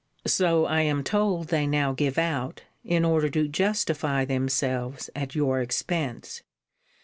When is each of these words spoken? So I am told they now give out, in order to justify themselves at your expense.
So 0.25 0.65
I 0.65 0.81
am 0.81 1.03
told 1.03 1.49
they 1.49 1.67
now 1.67 1.93
give 1.93 2.17
out, 2.17 2.63
in 2.83 3.05
order 3.05 3.29
to 3.29 3.47
justify 3.47 4.25
themselves 4.25 5.11
at 5.15 5.35
your 5.35 5.61
expense. 5.61 6.41